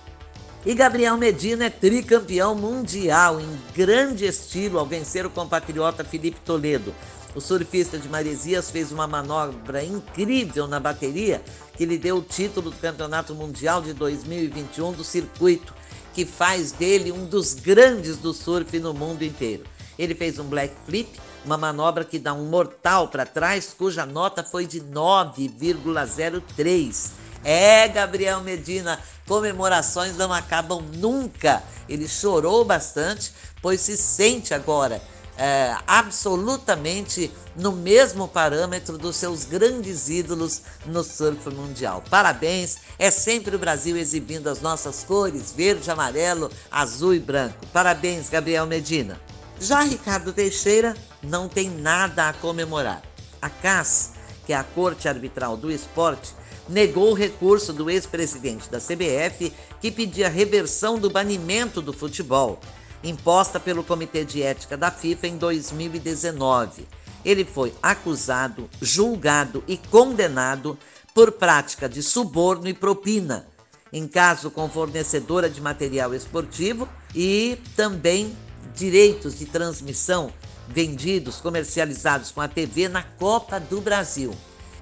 E 0.65 0.73
Gabriel 0.73 1.15
Medina 1.17 1.65
é 1.65 1.69
tricampeão 1.69 2.55
mundial 2.55 3.39
em 3.39 3.47
grande 3.73 4.25
estilo 4.25 4.79
ao 4.79 4.85
vencer 4.85 5.25
o 5.25 5.29
compatriota 5.29 6.03
Felipe 6.03 6.39
Toledo. 6.43 6.93
O 7.35 7.39
surfista 7.39 7.97
de 7.97 8.09
Maresias 8.09 8.69
fez 8.71 8.91
uma 8.91 9.07
manobra 9.07 9.83
incrível 9.83 10.67
na 10.67 10.79
bateria 10.79 11.41
que 11.75 11.85
lhe 11.85 11.97
deu 11.97 12.17
o 12.17 12.21
título 12.21 12.71
do 12.71 12.77
Campeonato 12.77 13.35
Mundial 13.35 13.81
de 13.81 13.93
2021 13.93 14.93
do 14.93 15.03
circuito, 15.03 15.73
que 16.13 16.25
faz 16.25 16.71
dele 16.71 17.11
um 17.11 17.25
dos 17.25 17.53
grandes 17.53 18.17
do 18.17 18.33
surf 18.33 18.79
no 18.79 18.93
mundo 18.93 19.23
inteiro. 19.23 19.63
Ele 19.97 20.15
fez 20.15 20.39
um 20.39 20.45
black 20.45 20.73
flip, 20.85 21.09
uma 21.45 21.57
manobra 21.57 22.03
que 22.03 22.19
dá 22.19 22.33
um 22.33 22.45
mortal 22.45 23.07
para 23.07 23.25
trás, 23.25 23.73
cuja 23.77 24.05
nota 24.05 24.43
foi 24.43 24.65
de 24.65 24.81
9,03. 24.81 27.26
É, 27.43 27.87
Gabriel 27.87 28.41
Medina, 28.41 28.99
comemorações 29.27 30.17
não 30.17 30.31
acabam 30.33 30.81
nunca. 30.95 31.63
Ele 31.87 32.07
chorou 32.07 32.65
bastante, 32.65 33.33
pois 33.61 33.81
se 33.81 33.97
sente 33.97 34.53
agora 34.53 35.01
é, 35.37 35.75
absolutamente 35.85 37.31
no 37.55 37.71
mesmo 37.71 38.27
parâmetro 38.27 38.97
dos 38.97 39.15
seus 39.15 39.45
grandes 39.45 40.09
ídolos 40.09 40.63
no 40.85 41.03
surf 41.03 41.49
mundial. 41.49 42.03
Parabéns, 42.09 42.77
é 42.97 43.11
sempre 43.11 43.55
o 43.55 43.59
Brasil 43.59 43.95
exibindo 43.95 44.47
as 44.47 44.61
nossas 44.61 45.03
cores, 45.03 45.53
verde, 45.55 45.91
amarelo, 45.91 46.51
azul 46.71 47.13
e 47.13 47.19
branco. 47.19 47.65
Parabéns, 47.71 48.29
Gabriel 48.29 48.65
Medina. 48.65 49.19
Já 49.59 49.81
Ricardo 49.81 50.33
Teixeira 50.33 50.95
não 51.21 51.47
tem 51.47 51.69
nada 51.69 52.29
a 52.29 52.33
comemorar. 52.33 53.01
A 53.41 53.49
CAS, 53.49 54.11
que 54.45 54.53
é 54.53 54.55
a 54.55 54.63
Corte 54.63 55.07
Arbitral 55.07 55.55
do 55.55 55.71
Esporte, 55.71 56.33
negou 56.69 57.11
o 57.11 57.13
recurso 57.13 57.71
do 57.71 57.89
ex-presidente 57.89 58.69
da 58.69 58.79
CBF 58.79 59.53
que 59.79 59.91
pedia 59.91 60.29
reversão 60.29 60.99
do 60.99 61.09
banimento 61.09 61.81
do 61.81 61.93
futebol 61.93 62.59
imposta 63.03 63.59
pelo 63.59 63.83
Comitê 63.83 64.25
de 64.25 64.41
Ética 64.41 64.75
da 64.77 64.91
FIFA 64.91 65.27
em 65.27 65.37
2019. 65.37 66.87
Ele 67.23 67.45
foi 67.45 67.73
acusado, 67.81 68.69
julgado 68.81 69.63
e 69.67 69.77
condenado 69.77 70.77
por 71.13 71.31
prática 71.31 71.89
de 71.89 72.01
suborno 72.01 72.67
e 72.67 72.73
propina, 72.73 73.47
em 73.91 74.07
caso 74.07 74.51
com 74.51 74.69
fornecedora 74.69 75.49
de 75.49 75.61
material 75.61 76.13
esportivo 76.13 76.87
e 77.15 77.57
também 77.75 78.35
direitos 78.75 79.37
de 79.37 79.45
transmissão 79.45 80.31
vendidos, 80.67 81.37
comercializados 81.37 82.31
com 82.31 82.41
a 82.41 82.47
TV 82.47 82.87
na 82.89 83.01
Copa 83.01 83.59
do 83.59 83.81
Brasil. 83.81 84.33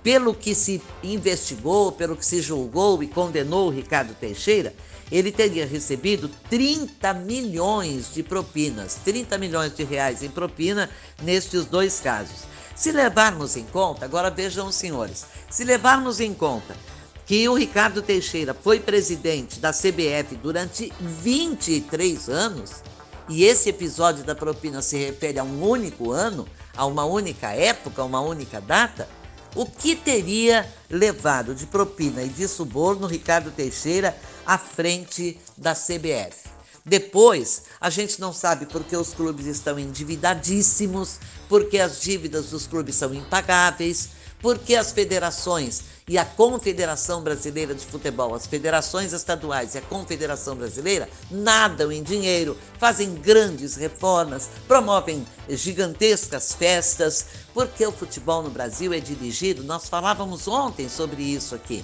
Pelo 0.05 0.35
que 0.35 0.53
se 0.53 0.79
investigou, 1.01 1.91
pelo 1.91 2.15
que 2.15 2.24
se 2.24 2.39
julgou 2.39 3.01
e 3.01 3.07
condenou 3.07 3.65
o 3.65 3.71
Ricardo 3.71 4.13
Teixeira, 4.13 4.71
ele 5.12 5.31
teria 5.31 5.65
recebido 5.65 6.29
30 6.47 7.12
milhões 7.15 8.13
de 8.13 8.21
propinas, 8.21 9.00
30 9.03 9.35
milhões 9.39 9.75
de 9.75 9.83
reais 9.83 10.21
em 10.21 10.29
propina 10.29 10.91
nestes 11.24 11.65
dois 11.65 12.00
casos. 12.00 12.43
Se 12.75 12.91
levarmos 12.91 13.57
em 13.57 13.63
conta, 13.63 14.05
agora 14.05 14.29
vejam 14.29 14.67
os 14.67 14.75
senhores, 14.75 15.25
se 15.50 15.63
levarmos 15.63 16.19
em 16.19 16.35
conta 16.35 16.77
que 17.25 17.50
o 17.50 17.55
Ricardo 17.55 18.00
Teixeira 18.03 18.53
foi 18.53 18.79
presidente 18.79 19.59
da 19.59 19.74
CBF 19.74 20.35
durante 20.35 20.93
23 21.00 22.29
anos, 22.29 22.83
e 23.27 23.43
esse 23.43 23.69
episódio 23.69 24.24
da 24.24 24.35
propina 24.35 24.83
se 24.83 24.97
refere 24.97 25.39
a 25.39 25.43
um 25.43 25.67
único 25.67 26.12
ano, 26.12 26.47
a 26.77 26.85
uma 26.85 27.05
única 27.05 27.53
época, 27.53 28.03
a 28.03 28.05
uma 28.05 28.21
única 28.21 28.62
data, 28.62 29.09
o 29.55 29.65
que 29.65 29.95
teria 29.95 30.69
levado 30.89 31.55
de 31.55 31.65
propina 31.65 32.21
e 32.21 32.29
de 32.29 32.47
suborno 32.47 33.07
Ricardo 33.07 33.51
Teixeira 33.51 34.15
à 34.45 34.57
frente 34.57 35.39
da 35.57 35.74
CBF? 35.74 36.50
Depois, 36.85 37.63
a 37.81 37.89
gente 37.89 38.21
não 38.21 38.31
sabe 38.31 38.67
porque 38.67 38.95
os 38.95 39.12
clubes 39.12 39.47
estão 39.47 39.79
endividadíssimos, 39.79 41.17
porque 41.50 41.79
as 41.79 42.00
dívidas 42.00 42.51
dos 42.51 42.67
clubes 42.67 42.93
são 42.95 43.12
impagáveis, 43.12 44.09
porque 44.45 44.75
as 44.75 44.91
federações 44.91 45.85
e 46.07 46.19
a 46.19 46.23
Confederação 46.23 47.23
Brasileira 47.23 47.73
de 47.73 47.83
Futebol, 47.83 48.35
as 48.35 48.45
federações 48.45 49.11
estaduais 49.11 49.73
e 49.73 49.79
a 49.79 49.81
Confederação 49.81 50.55
Brasileira 50.55 51.09
nadam 51.31 51.91
em 51.91 52.03
dinheiro, 52.03 52.55
fazem 52.77 53.15
grandes 53.15 53.75
reformas, 53.75 54.47
promovem 54.67 55.25
gigantescas 55.49 56.53
festas, 56.53 57.25
porque 57.55 57.83
o 57.87 57.91
futebol 57.91 58.43
no 58.43 58.51
Brasil 58.51 58.93
é 58.93 58.99
dirigido, 58.99 59.63
nós 59.63 59.89
falávamos 59.89 60.47
ontem 60.47 60.87
sobre 60.87 61.23
isso 61.23 61.55
aqui, 61.55 61.83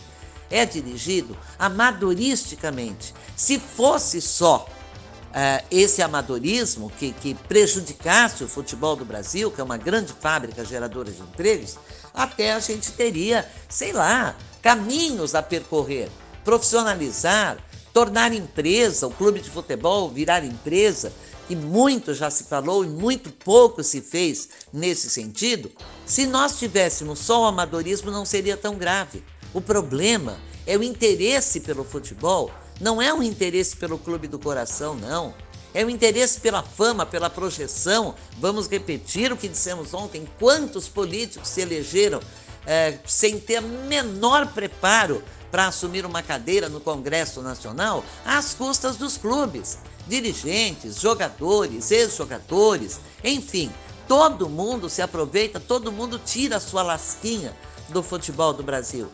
é 0.51 0.63
dirigido 0.63 1.35
amadoristicamente. 1.57 3.15
Se 3.35 3.57
fosse 3.57 4.21
só 4.21 4.67
Uh, 5.31 5.63
esse 5.71 6.01
amadorismo 6.01 6.91
que, 6.99 7.13
que, 7.13 7.33
prejudicasse 7.33 8.43
o 8.43 8.49
futebol 8.49 8.97
do 8.97 9.05
Brasil, 9.05 9.49
que 9.49 9.61
é 9.61 9.63
uma 9.63 9.77
grande 9.77 10.11
fábrica 10.11 10.65
geradora 10.65 11.09
de 11.09 11.21
empregos, 11.21 11.77
até 12.13 12.53
a 12.53 12.59
gente 12.59 12.91
teria, 12.91 13.49
sei 13.69 13.91
lá, 13.91 14.35
caminhos 14.61 15.35
a 15.35 15.41
percorrer, 15.41 16.09
profissionalizar, 16.43 17.57
tornar 17.93 18.33
empresa, 18.33 19.07
o 19.07 19.11
clube 19.11 19.39
de 19.39 19.49
futebol 19.49 20.09
virar 20.09 20.43
empresa, 20.43 21.11
e 21.49 21.55
muito 21.55 22.13
já 22.13 22.29
se 22.29 22.45
falou 22.45 22.85
e 22.85 22.87
muito 22.87 23.29
pouco 23.29 23.83
se 23.83 24.01
fez 24.01 24.47
nesse 24.71 25.09
sentido. 25.09 25.69
Se 26.05 26.25
nós 26.25 26.57
tivéssemos 26.57 27.19
só 27.19 27.41
o 27.41 27.45
amadorismo, 27.45 28.09
não 28.09 28.23
seria 28.23 28.55
tão 28.55 28.75
grave. 28.75 29.21
O 29.53 29.59
problema 29.59 30.37
é 30.65 30.77
o 30.77 30.83
interesse 30.83 31.59
pelo 31.59 31.83
futebol 31.83 32.51
Não 32.79 33.01
é 33.01 33.13
um 33.13 33.21
interesse 33.21 33.75
pelo 33.75 33.97
clube 33.99 34.27
do 34.27 34.39
coração, 34.39 34.95
não. 34.95 35.35
É 35.73 35.85
o 35.85 35.89
interesse 35.89 36.39
pela 36.39 36.61
fama, 36.61 37.05
pela 37.05 37.29
projeção. 37.29 38.15
Vamos 38.37 38.67
repetir 38.67 39.31
o 39.31 39.37
que 39.37 39.47
dissemos 39.47 39.93
ontem: 39.93 40.27
quantos 40.39 40.87
políticos 40.87 41.47
se 41.47 41.61
elegeram 41.61 42.19
é, 42.65 42.97
sem 43.05 43.39
ter 43.39 43.61
menor 43.61 44.47
preparo 44.47 45.23
para 45.51 45.67
assumir 45.67 46.05
uma 46.05 46.23
cadeira 46.23 46.69
no 46.69 46.79
Congresso 46.79 47.41
Nacional 47.41 48.03
às 48.25 48.53
custas 48.53 48.95
dos 48.95 49.17
clubes, 49.17 49.79
dirigentes, 50.07 50.99
jogadores, 50.99 51.91
ex-jogadores, 51.91 52.99
enfim, 53.23 53.71
todo 54.07 54.49
mundo 54.49 54.89
se 54.89 55.01
aproveita, 55.01 55.59
todo 55.59 55.91
mundo 55.91 56.19
tira 56.19 56.57
a 56.57 56.61
sua 56.61 56.81
lasquinha 56.81 57.55
do 57.89 58.01
futebol 58.01 58.53
do 58.53 58.63
Brasil. 58.63 59.09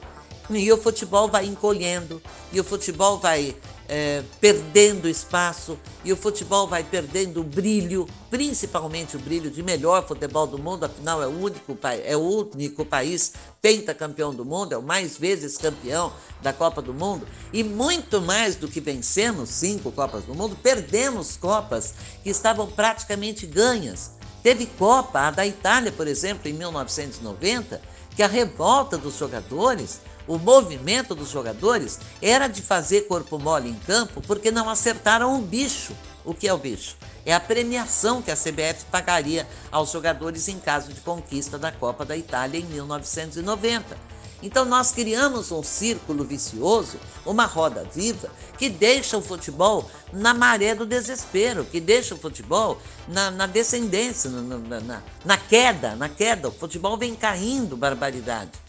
E 0.49 0.71
o 0.71 0.77
futebol 0.77 1.27
vai 1.27 1.45
encolhendo, 1.45 2.21
e 2.53 2.59
o 2.59 2.63
futebol 2.63 3.19
vai 3.19 3.55
é, 3.87 4.23
perdendo 4.41 5.07
espaço 5.07 5.77
e 6.03 6.11
o 6.11 6.17
futebol 6.17 6.67
vai 6.67 6.83
perdendo 6.83 7.41
o 7.41 7.43
brilho, 7.43 8.07
principalmente 8.29 9.15
o 9.15 9.19
brilho 9.19 9.49
de 9.49 9.63
melhor 9.63 10.05
futebol 10.05 10.45
do 10.45 10.57
mundo, 10.57 10.85
afinal 10.85 11.23
é 11.23 11.27
o 11.27 11.29
único, 11.29 11.77
é 12.03 12.17
o 12.17 12.19
único 12.19 12.85
país 12.85 13.33
pentacampeão 13.61 14.33
do 14.33 14.43
mundo, 14.43 14.73
é 14.73 14.77
o 14.77 14.83
mais 14.83 15.17
vezes 15.17 15.57
campeão 15.57 16.11
da 16.41 16.51
Copa 16.51 16.81
do 16.81 16.93
Mundo 16.93 17.27
e 17.53 17.63
muito 17.63 18.21
mais 18.21 18.55
do 18.55 18.67
que 18.67 18.79
vencemos 18.79 19.49
cinco 19.49 19.91
Copas 19.91 20.23
do 20.23 20.35
Mundo, 20.35 20.57
perdemos 20.61 21.37
Copas 21.37 21.93
que 22.23 22.29
estavam 22.29 22.67
praticamente 22.67 23.45
ganhas. 23.45 24.11
Teve 24.43 24.65
Copa, 24.65 25.21
a 25.21 25.31
da 25.31 25.45
Itália, 25.45 25.91
por 25.91 26.07
exemplo, 26.07 26.47
em 26.47 26.53
1990, 26.53 27.81
que 28.15 28.23
a 28.23 28.27
revolta 28.27 28.97
dos 28.97 29.17
jogadores 29.17 29.99
o 30.27 30.37
movimento 30.37 31.15
dos 31.15 31.29
jogadores 31.29 31.99
era 32.21 32.47
de 32.47 32.61
fazer 32.61 33.07
corpo 33.07 33.39
mole 33.39 33.69
em 33.69 33.75
campo 33.75 34.21
porque 34.21 34.51
não 34.51 34.69
acertaram 34.69 35.35
o 35.37 35.41
bicho. 35.41 35.93
O 36.25 36.33
que 36.33 36.47
é 36.47 36.53
o 36.53 36.57
bicho? 36.57 36.97
É 37.25 37.33
a 37.33 37.39
premiação 37.39 38.21
que 38.21 38.29
a 38.29 38.35
CBF 38.35 38.85
pagaria 38.91 39.47
aos 39.71 39.91
jogadores 39.91 40.49
em 40.49 40.59
caso 40.59 40.91
de 40.91 40.99
conquista 40.99 41.57
da 41.57 41.71
Copa 41.71 42.03
da 42.03 42.17
Itália 42.17 42.59
em 42.59 42.65
1990. 42.65 43.97
Então 44.43 44.65
nós 44.65 44.91
criamos 44.91 45.51
um 45.51 45.63
círculo 45.63 46.23
vicioso, 46.23 46.99
uma 47.25 47.45
roda 47.45 47.87
viva, 47.91 48.29
que 48.57 48.69
deixa 48.69 49.17
o 49.17 49.21
futebol 49.21 49.89
na 50.13 50.33
maré 50.33 50.75
do 50.75 50.85
desespero, 50.85 51.65
que 51.65 51.79
deixa 51.79 52.13
o 52.13 52.17
futebol 52.19 52.77
na, 53.07 53.31
na 53.31 53.47
descendência, 53.47 54.29
na, 54.29 54.79
na, 54.79 55.01
na 55.25 55.37
queda, 55.37 55.95
na 55.95 56.09
queda. 56.09 56.49
O 56.49 56.51
futebol 56.51 56.97
vem 56.97 57.15
caindo, 57.15 57.75
barbaridade 57.75 58.66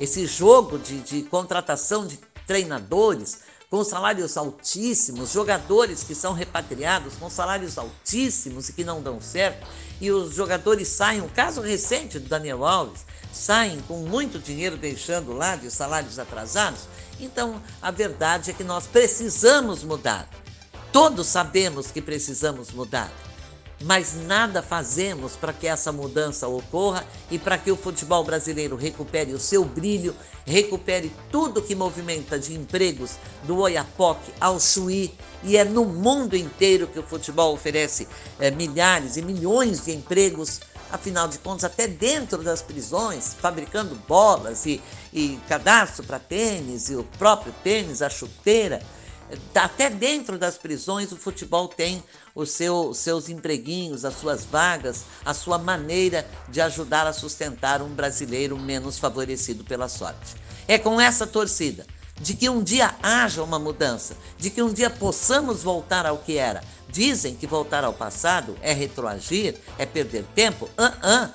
esse 0.00 0.26
jogo 0.26 0.78
de, 0.78 0.98
de 1.00 1.22
contratação 1.22 2.06
de 2.06 2.18
treinadores 2.46 3.40
com 3.68 3.84
salários 3.84 4.36
altíssimos, 4.36 5.30
jogadores 5.30 6.02
que 6.02 6.14
são 6.14 6.32
repatriados 6.32 7.14
com 7.14 7.30
salários 7.30 7.78
altíssimos 7.78 8.68
e 8.68 8.72
que 8.72 8.82
não 8.82 9.00
dão 9.00 9.20
certo, 9.20 9.64
e 10.00 10.10
os 10.10 10.34
jogadores 10.34 10.88
saem, 10.88 11.20
o 11.20 11.28
caso 11.28 11.60
recente 11.60 12.18
do 12.18 12.28
Daniel 12.28 12.64
Alves, 12.64 13.04
saem 13.32 13.80
com 13.82 13.98
muito 13.98 14.40
dinheiro 14.40 14.76
deixando 14.76 15.32
lá 15.32 15.54
de 15.54 15.70
salários 15.70 16.18
atrasados. 16.18 16.80
Então, 17.20 17.62
a 17.80 17.92
verdade 17.92 18.50
é 18.50 18.54
que 18.54 18.64
nós 18.64 18.86
precisamos 18.86 19.84
mudar. 19.84 20.28
Todos 20.90 21.28
sabemos 21.28 21.92
que 21.92 22.02
precisamos 22.02 22.72
mudar 22.72 23.12
mas 23.82 24.14
nada 24.14 24.62
fazemos 24.62 25.36
para 25.36 25.52
que 25.52 25.66
essa 25.66 25.90
mudança 25.90 26.46
ocorra 26.46 27.04
e 27.30 27.38
para 27.38 27.56
que 27.56 27.70
o 27.70 27.76
futebol 27.76 28.22
brasileiro 28.22 28.76
recupere 28.76 29.32
o 29.32 29.40
seu 29.40 29.64
brilho, 29.64 30.14
recupere 30.44 31.10
tudo 31.30 31.62
que 31.62 31.74
movimenta 31.74 32.38
de 32.38 32.54
empregos 32.54 33.12
do 33.44 33.58
Oiapoque 33.58 34.32
ao 34.38 34.60
Chuí. 34.60 35.14
E 35.42 35.56
é 35.56 35.64
no 35.64 35.86
mundo 35.86 36.36
inteiro 36.36 36.86
que 36.86 36.98
o 36.98 37.02
futebol 37.02 37.54
oferece 37.54 38.06
é, 38.38 38.50
milhares 38.50 39.16
e 39.16 39.22
milhões 39.22 39.86
de 39.86 39.92
empregos, 39.92 40.60
afinal 40.92 41.26
de 41.26 41.38
contas, 41.38 41.64
até 41.64 41.86
dentro 41.86 42.42
das 42.42 42.60
prisões, 42.60 43.32
fabricando 43.32 43.94
bolas 44.06 44.66
e, 44.66 44.82
e 45.10 45.40
cadastro 45.48 46.04
para 46.04 46.18
tênis, 46.18 46.90
e 46.90 46.96
o 46.96 47.04
próprio 47.18 47.54
tênis, 47.64 48.02
a 48.02 48.10
chuteira. 48.10 48.82
Até 49.54 49.88
dentro 49.88 50.38
das 50.38 50.56
prisões, 50.56 51.12
o 51.12 51.16
futebol 51.16 51.68
tem 51.68 52.02
os 52.34 52.50
seu, 52.50 52.92
seus 52.94 53.28
empreguinhos, 53.28 54.04
as 54.04 54.14
suas 54.14 54.44
vagas, 54.44 55.04
a 55.24 55.32
sua 55.34 55.58
maneira 55.58 56.26
de 56.48 56.60
ajudar 56.60 57.06
a 57.06 57.12
sustentar 57.12 57.82
um 57.82 57.90
brasileiro 57.90 58.58
menos 58.58 58.98
favorecido 58.98 59.64
pela 59.64 59.88
sorte. 59.88 60.34
É 60.66 60.78
com 60.78 61.00
essa 61.00 61.26
torcida 61.26 61.86
de 62.20 62.34
que 62.34 62.48
um 62.48 62.62
dia 62.62 62.94
haja 63.02 63.42
uma 63.42 63.58
mudança, 63.58 64.16
de 64.36 64.50
que 64.50 64.62
um 64.62 64.72
dia 64.72 64.90
possamos 64.90 65.62
voltar 65.62 66.04
ao 66.06 66.18
que 66.18 66.36
era. 66.36 66.62
Dizem 66.88 67.34
que 67.34 67.46
voltar 67.46 67.84
ao 67.84 67.94
passado 67.94 68.56
é 68.60 68.72
retroagir, 68.72 69.56
é 69.78 69.86
perder 69.86 70.24
tempo. 70.34 70.66
Uh 70.78 71.06
-uh. 71.06 71.30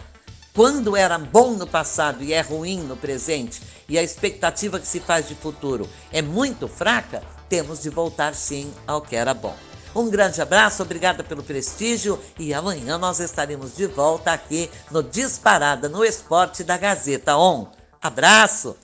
Quando 0.53 0.95
era 0.95 1.17
bom 1.17 1.51
no 1.51 1.67
passado 1.67 2.23
e 2.23 2.31
é 2.31 2.39
ruim 2.39 2.79
no 2.79 2.95
presente, 2.95 3.61
e 3.89 3.99
a 3.99 4.03
expectativa 4.03 4.79
que 4.79 4.87
se 4.87 5.01
faz 5.01 5.27
de 5.27 5.35
futuro 5.35 5.89
é 6.13 6.21
muito 6.21 6.67
fraca, 6.67 7.21
temos 7.49 7.81
de 7.81 7.89
voltar 7.89 8.33
sim 8.33 8.71
ao 8.85 9.01
que 9.01 9.15
era 9.15 9.33
bom. 9.33 9.55
Um 9.95 10.09
grande 10.09 10.41
abraço, 10.41 10.83
obrigada 10.83 11.23
pelo 11.23 11.41
prestígio 11.41 12.19
e 12.37 12.53
amanhã 12.53 12.97
nós 12.97 13.19
estaremos 13.19 13.75
de 13.75 13.87
volta 13.87 14.33
aqui 14.33 14.69
no 14.91 15.01
Disparada 15.01 15.87
no 15.87 16.03
Esporte 16.03 16.63
da 16.63 16.77
Gazeta 16.77 17.37
On. 17.37 17.67
Abraço! 18.01 18.75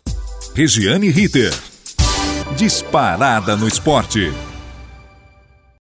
Regiane 0.56 1.10
Ritter. 1.10 1.54
Disparada 2.56 3.56
no 3.56 3.68
Esporte. 3.68 4.32